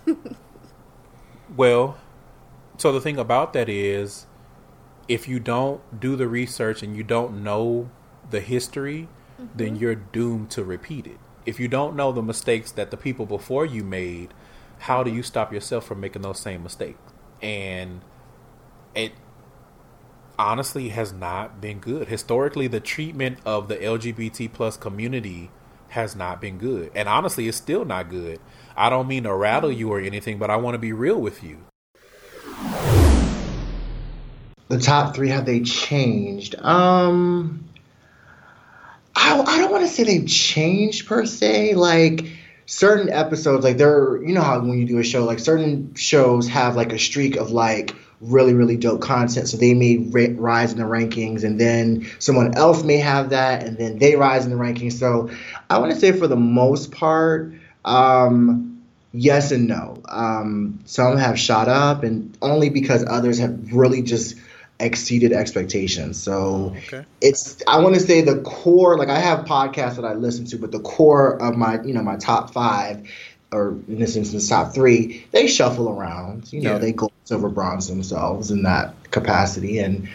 [1.56, 1.96] well,
[2.76, 4.26] so the thing about that is,
[5.06, 7.88] if you don't do the research and you don't know
[8.30, 9.08] the history,
[9.54, 9.80] then Mhm.
[9.80, 11.18] you're doomed to repeat it.
[11.46, 14.34] If you don't know the mistakes that the people before you made,
[14.80, 16.98] how do you stop yourself from making those same mistakes?
[17.40, 18.02] And
[18.94, 19.12] it
[20.38, 22.08] honestly has not been good.
[22.08, 25.50] Historically, the treatment of the LGBT plus community
[25.90, 26.90] has not been good.
[26.94, 28.40] And honestly, it's still not good.
[28.76, 31.42] I don't mean to rattle you or anything, but I want to be real with
[31.42, 31.58] you.
[34.68, 37.64] the top three have they changed um
[39.18, 42.24] i, I don't want to say they've changed per se like
[42.66, 46.48] certain episodes like they're you know how when you do a show like certain shows
[46.48, 50.78] have like a streak of like really really dope content so they may rise in
[50.78, 54.56] the rankings and then someone else may have that and then they rise in the
[54.56, 54.94] rankings.
[54.94, 55.30] So
[55.70, 57.52] i want to say for the most part
[57.84, 60.02] um, yes and no.
[60.08, 64.36] Um, some have shot up and only because others have really just
[64.80, 67.04] exceeded expectations so Okay.
[67.20, 70.56] it's i want to say the core like i have podcasts that i listen to
[70.56, 73.08] but the core of my you know my top five
[73.50, 76.78] or in this instance top three they shuffle around you know Yeah.
[76.78, 80.08] they gold silver bronze themselves in that capacity and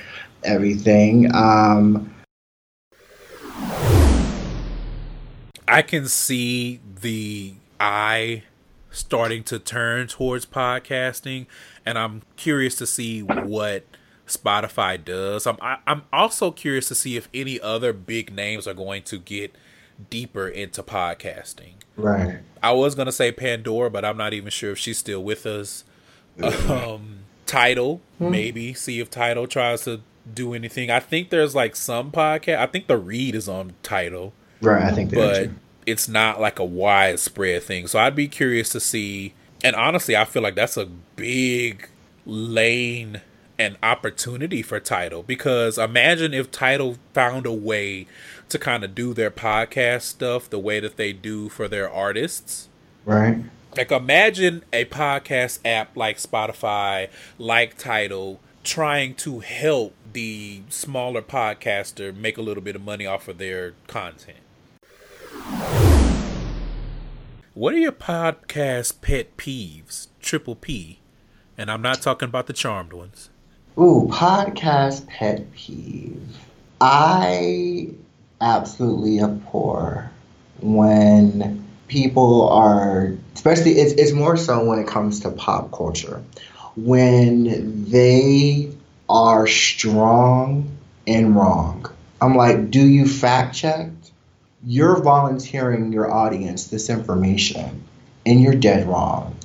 [0.44, 2.10] everything um
[5.68, 8.44] I can see the eye
[8.92, 11.48] starting to turn towards podcasting,
[11.86, 13.84] and I'm curious to see what
[14.28, 15.46] Spotify does.
[15.48, 19.18] I'm I, I'm also curious to see if any other big names are going to
[19.18, 19.54] get
[20.10, 21.74] deeper into podcasting.
[21.98, 25.46] right I was gonna say Pandora, but I'm not even sure if she's still with
[25.46, 25.84] us.
[26.42, 28.32] Um, Tidal, Hmm.
[28.32, 30.02] maybe see if Tidal tries to
[30.34, 30.90] do anything.
[30.90, 32.58] I think there's like some podcast.
[32.58, 35.50] I think the read is on Tidal right i think but that
[35.86, 37.86] it's not like a widespread thing.
[37.88, 39.34] So I'd be curious to see.
[39.66, 41.90] And honestly, I feel like that's a big
[42.26, 43.20] lane
[43.64, 48.08] and opportunity for Tidal because imagine if Tidal found a way
[48.50, 52.68] to kind of do their podcast stuff the way that they do for their artists.
[53.06, 53.44] right
[53.78, 62.14] Like imagine a podcast app like Spotify, like Title, trying to help the smaller podcaster
[62.14, 64.38] make a little bit of money off of their content.
[67.54, 70.08] What are your podcast pet peeves?
[70.22, 71.00] Triple P.
[71.58, 73.30] And I'm not talking about the charmed ones.
[73.76, 76.38] Ooh, podcast pet peeve.
[76.80, 77.90] I
[78.40, 80.12] absolutely abhor
[80.62, 86.24] when people are, especially it's, it's more so when it comes to pop culture,
[86.76, 88.72] when they
[89.10, 91.88] are strong and wrong.
[92.22, 93.90] I'm like, do you fact check?
[94.64, 97.84] You're volunteering your audience this information
[98.24, 99.36] and you're dead wrong.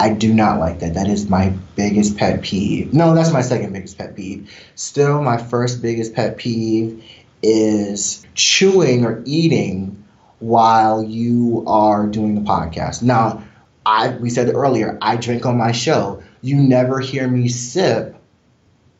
[0.00, 0.94] I do not like that.
[0.94, 2.94] That is my biggest pet peeve.
[2.94, 4.50] No, that's my second biggest pet peeve.
[4.74, 7.04] Still, my first biggest pet peeve
[7.42, 10.02] is chewing or eating
[10.38, 13.02] while you are doing the podcast.
[13.02, 13.44] Now,
[13.84, 16.22] I we said earlier, I drink on my show.
[16.40, 18.16] You never hear me sip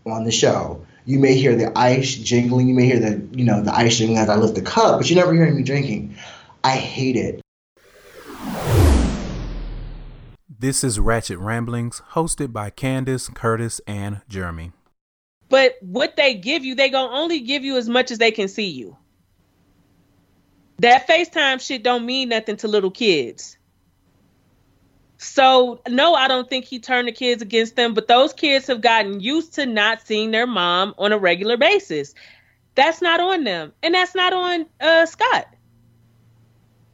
[0.04, 0.84] on the show.
[1.06, 4.18] You may hear the ice jingling, you may hear the you know the ice jingling
[4.18, 6.16] as I lift the cup, but you never hear me drinking.
[6.62, 7.40] I hate it.
[10.60, 14.72] This is Ratchet Ramblings, hosted by Candace, Curtis, and Jeremy.
[15.48, 18.46] But what they give you, they gonna only give you as much as they can
[18.46, 18.94] see you.
[20.80, 23.56] That FaceTime shit don't mean nothing to little kids.
[25.16, 28.82] So no, I don't think he turned the kids against them, but those kids have
[28.82, 32.12] gotten used to not seeing their mom on a regular basis.
[32.74, 33.72] That's not on them.
[33.82, 35.46] And that's not on uh Scott.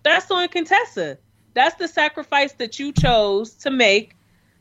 [0.04, 1.18] That's on Contessa.
[1.56, 4.14] That's the sacrifice that you chose to make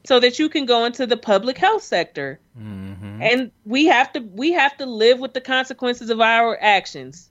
[0.06, 2.40] so that you can go into the public health sector.
[2.58, 3.22] Mm-hmm.
[3.22, 7.30] And we have to we have to live with the consequences of our actions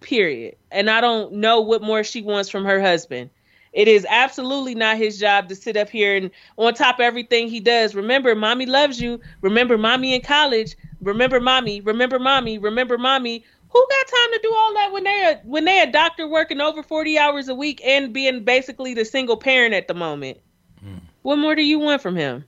[0.00, 0.56] period.
[0.70, 3.28] And i don't know what more she wants from her husband.
[3.74, 7.48] It is absolutely not his job to sit up here and on top of everything
[7.48, 7.94] he does.
[7.94, 9.20] Remember mommy loves you.
[9.42, 10.74] Remember mommy in college.
[11.02, 11.82] Remember mommy.
[11.82, 12.56] Remember mommy.
[12.56, 16.28] Remember mommy who got time to do all that when they're when they're a doctor
[16.28, 20.38] working over 40 hours a week and being basically the single parent at the moment
[20.82, 20.98] hmm.
[21.22, 22.44] what more do you want from him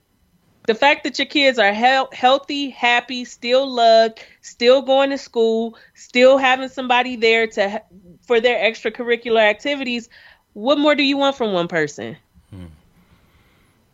[0.65, 5.75] the fact that your kids are he- healthy, happy, still loved, still going to school,
[5.93, 7.81] still having somebody there to
[8.25, 10.07] for their extracurricular activities,
[10.53, 12.15] what more do you want from one person?
[12.49, 12.67] Hmm.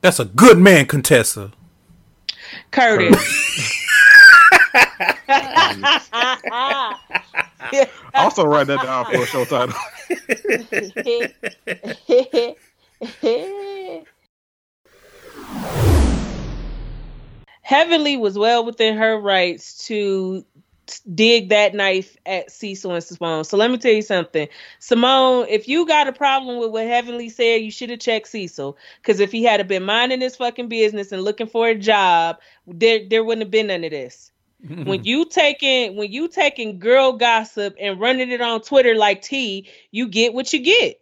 [0.02, 1.52] That's a good man, Contessa.
[2.72, 3.16] Curtis.
[8.14, 9.76] Also, write that down for a show title.
[17.62, 20.44] Heavenly was well within her rights to
[21.14, 23.44] dig that knife at Cecil and Simone.
[23.44, 24.48] So let me tell you something.
[24.80, 28.78] Simone, if you got a problem with what Heavenly said, you should have checked Cecil.
[29.02, 33.08] Because if he had been minding his fucking business and looking for a job, there
[33.08, 34.32] there wouldn't have been none of this.
[34.68, 39.70] When you taking when you taking girl gossip and running it on Twitter like T,
[39.92, 41.00] you get what you get.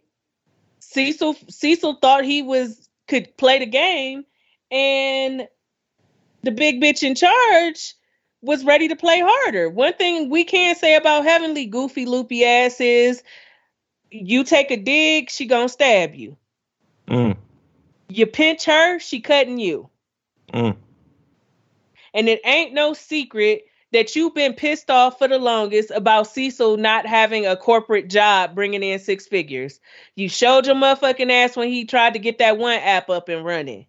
[0.80, 4.24] Cecil Cecil thought he was could play the game,
[4.70, 5.48] and
[6.42, 7.94] the big bitch in charge
[8.40, 9.68] was ready to play harder.
[9.68, 13.22] One thing we can't say about Heavenly goofy loopy ass is
[14.10, 16.36] you take a dig, she gonna stab you.
[17.08, 17.36] Mm,
[18.08, 19.90] You pinch her, she cutting you.
[20.52, 20.76] mm.
[22.14, 26.76] And it ain't no secret that you've been pissed off for the longest about Cecil
[26.76, 29.80] not having a corporate job bringing in six figures.
[30.14, 33.44] You showed your motherfucking ass when he tried to get that one app up and
[33.44, 33.86] running.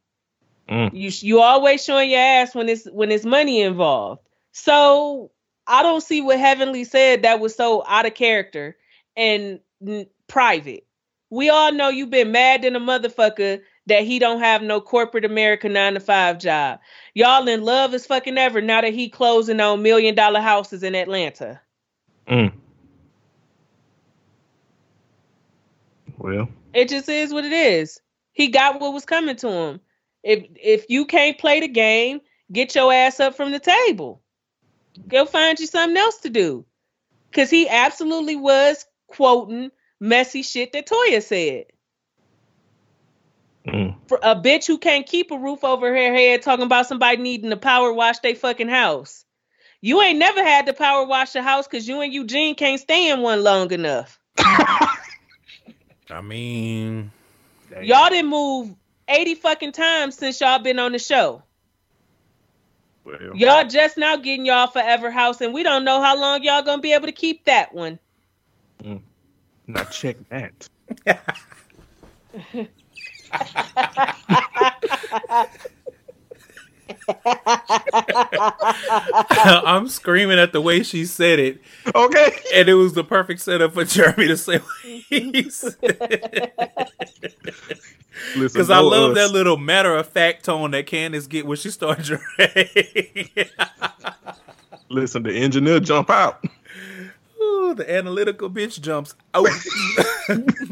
[0.70, 0.94] Mm.
[0.94, 4.22] You you always showing your ass when it's when it's money involved.
[4.52, 5.32] So
[5.68, 8.78] I don't see what Heavenly said that was so out of character
[9.18, 10.86] and n- private.
[11.30, 15.26] We all know you've been mad than a motherfucker that he don't have no corporate
[15.26, 16.80] America nine to five job.
[17.14, 20.96] Y'all in love as fucking ever now that he closing on million dollar houses in
[20.96, 21.60] Atlanta.
[22.28, 22.54] Mm.
[26.18, 28.00] Well, It just is what it is.
[28.34, 29.80] He got what was coming to him.
[30.24, 32.22] If if you can't play the game,
[32.52, 34.22] get your ass up from the table.
[35.08, 36.66] Go find you something else to do.
[37.32, 41.66] Cause he absolutely was quoting messy shit that Toya said.
[43.72, 43.96] Mm.
[44.08, 47.50] For a bitch who can't keep a roof over her head talking about somebody needing
[47.50, 49.26] to power wash their fucking house.
[49.82, 53.10] You ain't never had to power wash a house because you and Eugene can't stay
[53.10, 54.20] in one long enough.
[54.40, 57.12] I mean,
[57.82, 58.76] Y'all didn't move
[59.08, 61.44] 80 fucking times since y'all been on the show.
[63.04, 66.64] well, Y'all just now getting y'all forever house, and we don't know how long y'all
[66.64, 68.00] gonna be able to keep that one.
[69.68, 70.68] now check that.
[79.46, 81.62] I'm screaming at the way she said it.
[81.94, 82.32] Okay.
[82.54, 84.76] And it was the perfect setup for Jeremy to say what.
[88.36, 89.18] Listen, Because I love us.
[89.18, 92.08] that little matter of fact tone that Candace get when she starts
[92.38, 93.30] dragging.
[94.90, 96.44] Listen, the engineer jump out.
[97.42, 99.48] Ooh, the analytical bitch jumps out.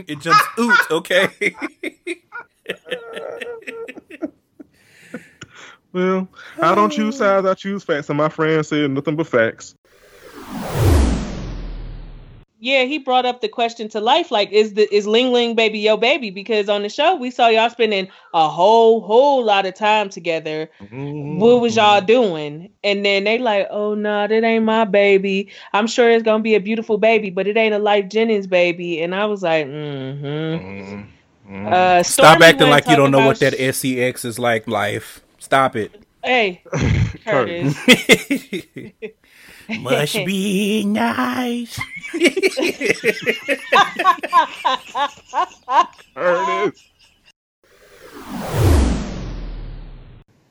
[0.08, 1.55] it jumps out, okay?
[5.93, 6.28] Well,
[6.61, 9.74] I don't choose sides, I choose facts, and my friend said nothing but facts.
[12.59, 15.78] Yeah, he brought up the question to life, like, is the is Ling Ling baby
[15.78, 16.32] your baby?
[16.32, 20.70] Because on the show we saw y'all spending a whole whole lot of time together.
[20.91, 22.72] What was y'all doing?
[22.84, 25.51] And then they like, oh no, that ain't my baby.
[25.74, 29.01] I'm sure it's gonna be a beautiful baby, but it ain't a Lyfe Jennings baby.
[29.01, 31.09] And I was like, mm-hmm.
[31.50, 35.22] Uh, Stop acting like you don't know what that about SEX is like life.
[35.39, 36.04] Stop it.
[36.24, 36.62] Hey,
[37.26, 37.76] Curtis.
[39.80, 41.80] Must be nice.
[46.14, 46.84] Curtis.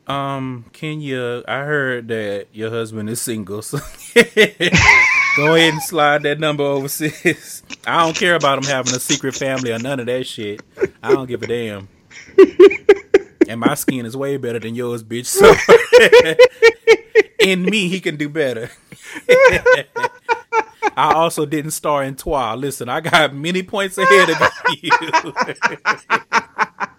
[0.06, 3.78] Um, Kenya, I heard that your husband is single, so
[5.36, 7.62] go ahead and slide that number over, sis.
[7.86, 10.62] I don't care about him having a secret family or none of that shit.
[11.02, 11.88] I don't give a damn.
[13.48, 15.26] And my skin is way better than yours, bitch.
[15.26, 15.54] So
[17.38, 18.70] in me, he can do better.
[20.98, 22.54] I also didn't star in Twa.
[22.56, 24.40] Listen, I got many points ahead of
[24.82, 24.90] you.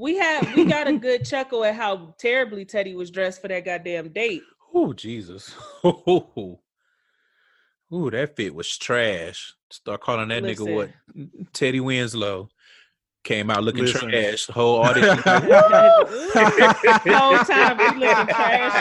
[0.00, 3.64] we had we got a good chuckle at how terribly Teddy was dressed for that
[3.66, 4.42] goddamn date.
[4.74, 5.54] Oh Jesus!
[5.86, 6.58] Ooh,
[8.10, 9.52] that fit was trash.
[9.68, 10.90] Start calling that nigga what?
[11.52, 12.48] Teddy Winslow
[13.22, 14.08] came out looking Listen.
[14.10, 14.46] trash.
[14.46, 15.22] The whole audience.
[15.22, 15.30] the
[17.14, 18.74] whole time we looking trash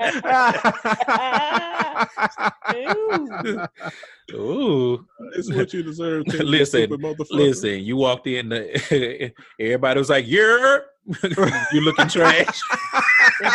[0.00, 0.74] as fuck.
[4.32, 5.04] Ooh,
[5.36, 6.24] It's what you deserve.
[6.26, 6.90] Ted, listen,
[7.30, 7.80] listen.
[7.80, 10.86] You walked in, the, everybody was like, "You're,
[11.72, 12.58] you looking trash."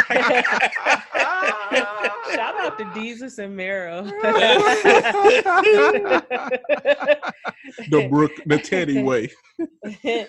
[2.36, 4.04] Shout out to Jesus and Mero.
[7.90, 9.30] the Brook, the Teddy way.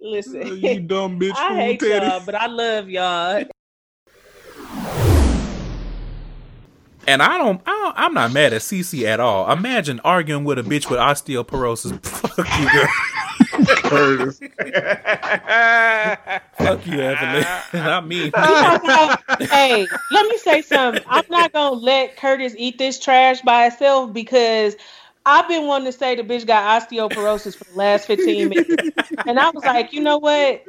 [0.00, 2.06] Listen, You dumb bitch, I hate Teddy.
[2.06, 3.44] y'all, but I love y'all.
[7.06, 9.50] And I don't, I don't, I'm not mad at Cece at all.
[9.52, 12.02] Imagine arguing with a bitch with osteoporosis.
[12.04, 12.88] Fuck you, girl.
[13.84, 14.38] Curtis.
[16.58, 17.44] Fuck you, Evelyn.
[17.72, 18.32] I mean,
[19.48, 21.04] hey, let me say something.
[21.08, 24.76] I'm not gonna let Curtis eat this trash by itself because
[25.26, 28.90] I've been wanting to say the bitch got osteoporosis for the last 15 minutes.
[29.26, 30.64] And I was like, you know what?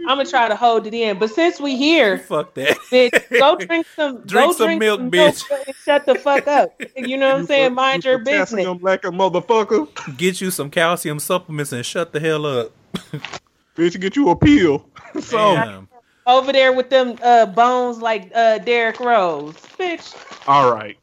[0.00, 1.18] I'm gonna try to hold it in.
[1.18, 2.76] But since we here, fuck that.
[2.90, 5.44] bitch, go drink some Drink go some drink milk, some bitch.
[5.66, 6.80] and shut the fuck up.
[6.96, 7.74] You know what I'm saying?
[7.74, 8.50] Mind your business.
[8.50, 10.16] Potassium like a motherfucker.
[10.16, 12.72] Get you some calcium supplements and shut the hell up.
[13.76, 14.86] Bitch, get you a pill.
[15.20, 15.88] So, Damn.
[16.26, 19.54] Over there with them uh, bones like uh, Derrick Rose.
[19.78, 20.14] Bitch.
[20.46, 20.96] all right.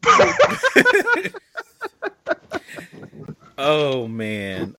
[3.61, 4.77] Oh man.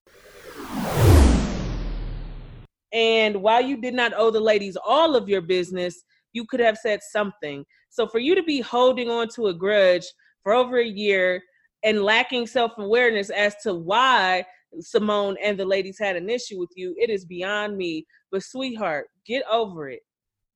[3.01, 6.77] And while you did not owe the ladies all of your business, you could have
[6.77, 7.65] said something.
[7.89, 10.05] So for you to be holding on to a grudge
[10.43, 11.41] for over a year
[11.83, 14.45] and lacking self awareness as to why
[14.79, 18.05] Simone and the ladies had an issue with you, it is beyond me.
[18.31, 20.01] But sweetheart, get over it.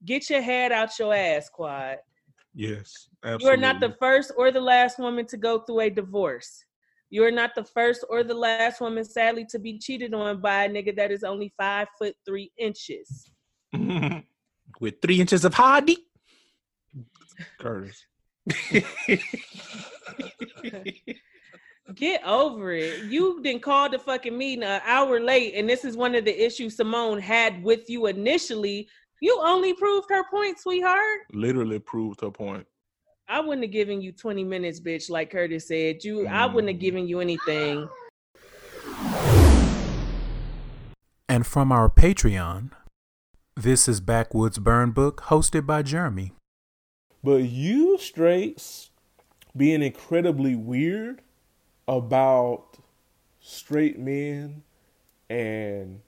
[0.05, 1.97] Get your head out your ass, Quad.
[2.53, 3.45] Yes, absolutely.
[3.45, 6.63] You are not the first or the last woman to go through a divorce.
[7.09, 10.65] You are not the first or the last woman, sadly, to be cheated on by
[10.65, 13.31] a nigga that is only five foot three inches.
[14.81, 15.97] With three inches of hardy.
[17.59, 18.05] Curtis.
[21.93, 23.03] Get over it.
[23.03, 26.45] You didn't call the fucking meeting an hour late, and this is one of the
[26.45, 28.89] issues Simone had with you initially.
[29.21, 31.21] You only proved her point, sweetheart.
[31.31, 32.65] Literally proved her point.
[33.27, 36.03] I wouldn't have given you 20 minutes, bitch, like Curtis said.
[36.03, 37.89] You I wouldn't have given you anything.
[41.27, 42.71] And from our Patreon,
[43.55, 46.33] this is Backwoods Burn Book, hosted by Jeremy.
[47.23, 48.91] But you straights
[49.57, 51.21] being incredibly weird
[51.87, 52.77] about
[53.39, 54.61] straight men
[55.29, 56.01] and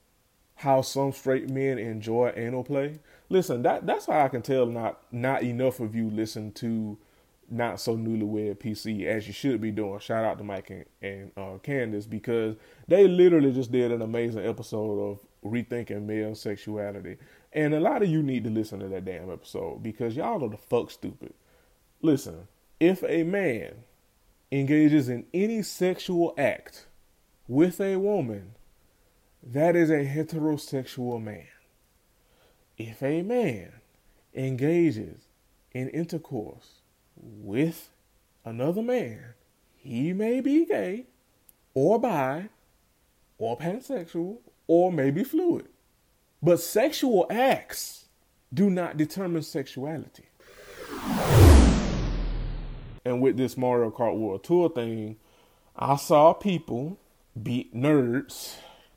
[0.55, 2.99] how some straight men enjoy anal play.
[3.29, 6.99] Listen, that that's how I can tell not not enough of you listen to
[7.49, 9.99] not so newlywed PC as you should be doing.
[9.99, 12.55] Shout out to Mike and, and uh, Candace because
[12.87, 17.17] they literally just did an amazing episode of rethinking male sexuality.
[17.53, 20.49] And a lot of you need to listen to that damn episode because y'all are
[20.49, 21.33] the fuck stupid.
[22.01, 22.47] Listen,
[22.79, 23.73] if a man
[24.51, 26.85] engages in any sexual act
[27.47, 28.53] with a woman,
[29.41, 31.47] that is a heterosexual man.
[32.77, 33.71] If a man
[34.35, 35.21] engages
[35.71, 36.76] in intercourse
[37.21, 37.89] with
[38.45, 39.33] another man,
[39.75, 41.05] he may be gay
[41.73, 42.49] or bi
[43.37, 44.37] or pansexual
[44.67, 45.67] or maybe fluid.
[46.41, 48.05] But sexual acts
[48.53, 50.25] do not determine sexuality.
[53.05, 55.17] And with this Mario Kart World Tour thing,
[55.75, 56.99] I saw people
[57.41, 58.55] beat nerds,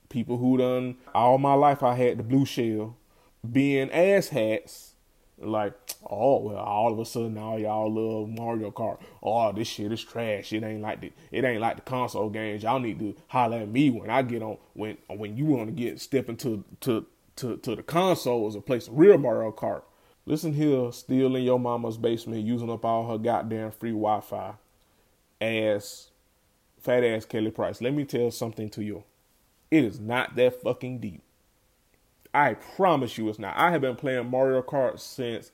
[0.08, 2.96] people who done all my life I had the blue shell,
[3.50, 4.92] being asshats.
[5.40, 5.72] Like,
[6.08, 9.00] oh well, all of a sudden all y'all love Mario Kart.
[9.22, 10.52] Oh, this shit is trash.
[10.52, 12.62] It ain't like the it ain't like the console games.
[12.62, 15.72] Y'all need to holler at me when I get on when when you want to
[15.72, 19.82] get step into to to to the consoles and play some real Mario Kart.
[20.26, 24.54] Listen here, still in your mama's basement, using up all her goddamn free Wi-Fi.
[25.40, 26.10] Ass,
[26.78, 27.80] fat ass Kelly Price.
[27.80, 29.04] Let me tell something to you.
[29.70, 31.22] It is not that fucking deep.
[32.32, 33.56] I promise you it's not.
[33.56, 35.50] I have been playing Mario Kart since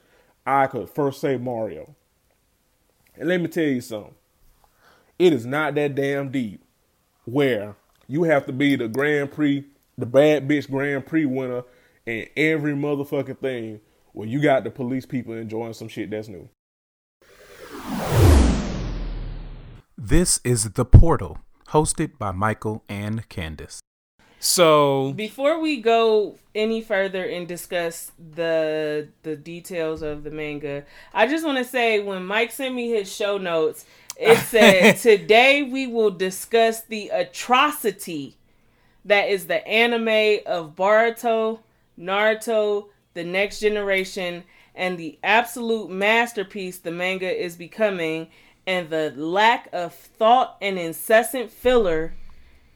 [0.46, 1.94] I could first say Mario.
[3.16, 4.14] And let me tell you something.
[5.18, 6.62] It is not that damn deep
[7.24, 9.64] where you have to be the Grand Prix,
[9.96, 11.64] the bad bitch Grand Prix winner
[12.06, 13.80] and every motherfucking thing
[14.12, 16.48] where you got the police people enjoying some shit that's new.
[19.96, 23.80] This is The Portal, hosted by Michael and Candace.
[24.39, 31.26] So Before we go any further and discuss the the details of the manga, I
[31.26, 33.84] just want to say when Mike sent me his show notes,
[34.16, 38.37] it said today we will discuss the atrocity
[39.07, 41.61] that is the anime of Boruto,
[41.99, 48.28] Naruto, The Next Generation, and the absolute masterpiece the manga is becoming,
[48.66, 52.14] and the lack of thought and incessant filler.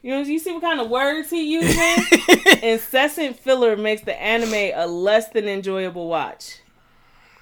[0.03, 1.79] You know, you see what kind of words he uses?
[2.63, 6.57] incessant filler makes the anime a less than enjoyable watch.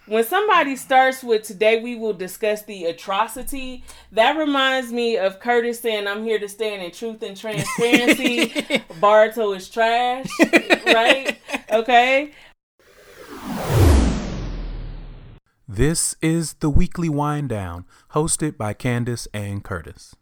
[0.07, 5.79] When somebody starts with today we will discuss the atrocity, that reminds me of Curtis
[5.79, 8.47] saying I'm here to stand in truth and transparency.
[8.99, 10.27] Boruto is trash,
[10.85, 11.37] right?
[11.71, 12.33] Okay.
[15.65, 20.15] This is the weekly wind down, hosted by Candace and Curtis.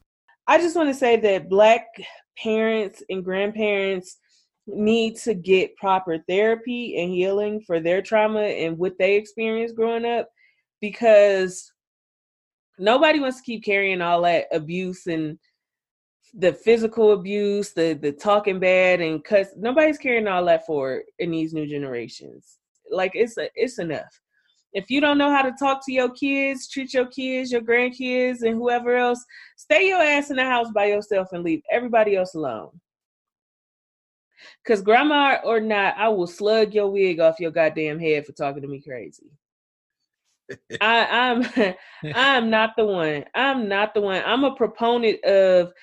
[0.47, 1.85] I just want to say that black
[2.41, 4.17] parents and grandparents
[4.67, 10.05] need to get proper therapy and healing for their trauma and what they experienced growing
[10.05, 10.29] up
[10.81, 11.71] because
[12.77, 15.37] nobody wants to keep carrying all that abuse and
[16.33, 19.47] the physical abuse, the the talking bad and cuss.
[19.55, 22.57] Nobody's carrying all that forward in these new generations.
[22.91, 24.21] Like it's a, it's enough.
[24.73, 28.41] If you don't know how to talk to your kids, treat your kids, your grandkids,
[28.41, 29.23] and whoever else,
[29.55, 32.69] stay your ass in the house by yourself and leave everybody else alone.
[34.67, 38.61] Cause grandma or not, I will slug your wig off your goddamn head for talking
[38.61, 39.31] to me crazy.
[40.81, 41.73] I, I'm
[42.15, 43.25] I'm not the one.
[43.33, 44.21] I'm not the one.
[44.25, 45.73] I'm a proponent of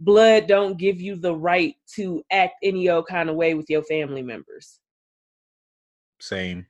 [0.00, 3.82] blood don't give you the right to act any old kind of way with your
[3.82, 4.80] family members.
[6.20, 6.66] Same.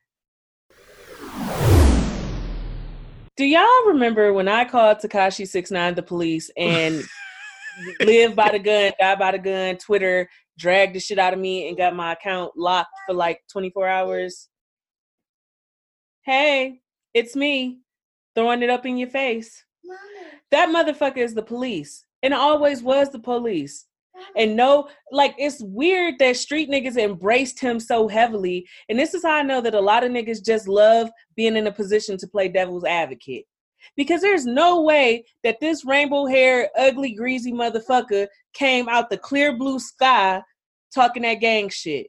[3.41, 7.03] Do y'all remember when I called Tekashi Six Nine the police and
[8.01, 10.29] live by the gun, die by the gun, Twitter
[10.59, 14.47] dragged the shit out of me and got my account locked for like 24 hours?
[16.23, 16.81] Hey,
[17.15, 17.79] it's me
[18.35, 19.65] throwing it up in your face.
[20.51, 23.87] That motherfucker is the police and always was the police.
[24.35, 28.67] And no, like it's weird that street niggas embraced him so heavily.
[28.89, 31.67] And this is how I know that a lot of niggas just love being in
[31.67, 33.45] a position to play devil's advocate.
[33.95, 39.57] Because there's no way that this rainbow hair, ugly, greasy motherfucker came out the clear
[39.57, 40.41] blue sky
[40.93, 42.07] talking that gang shit.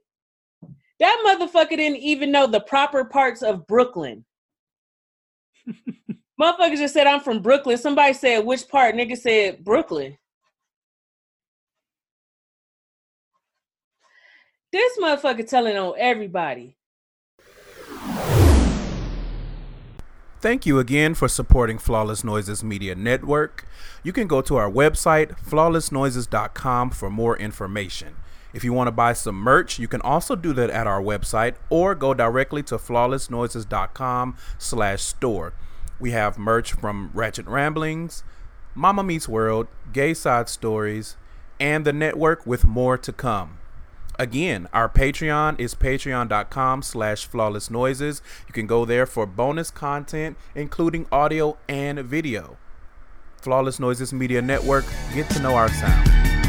[1.00, 4.24] That motherfucker didn't even know the proper parts of Brooklyn.
[6.40, 7.78] Motherfucker just said I'm from Brooklyn.
[7.78, 8.94] Somebody said which part?
[8.94, 10.16] Nigga said Brooklyn.
[14.72, 16.76] This motherfucker telling on everybody.
[20.40, 23.68] Thank you again for supporting Flawless Noises Media Network.
[24.02, 28.16] You can go to our website, flawlessnoises.com, for more information.
[28.54, 31.54] If you want to buy some merch, you can also do that at our website
[31.68, 35.52] or go directly to flawlessnoises.com slash store.
[36.00, 38.24] We have merch from Ratchet Ramblings,
[38.74, 41.16] Mama Meets World, Gay Side Stories,
[41.60, 43.58] and the network with more to come.
[44.18, 48.22] Again, our Patreon is patreon.com slash flawless noises.
[48.46, 52.58] You can go there for bonus content, including audio and video.
[53.40, 54.84] Flawless Noises Media Network,
[55.14, 56.41] get to know our sound.